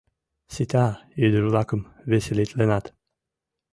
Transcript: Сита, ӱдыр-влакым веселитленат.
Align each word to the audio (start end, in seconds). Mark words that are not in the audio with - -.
Сита, 0.53 0.85
ӱдыр-влакым 1.23 1.81
веселитленат. 2.11 2.85